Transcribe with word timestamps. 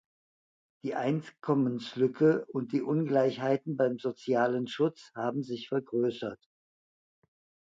Die 0.83 0.95
Einkommenslücke 0.95 2.45
und 2.53 2.71
die 2.73 2.81
Ungleichheiten 2.81 3.77
beim 3.77 3.99
sozialen 3.99 4.65
Schutz 4.67 5.11
haben 5.13 5.43
sich 5.43 5.67
vergrößert. 5.67 6.43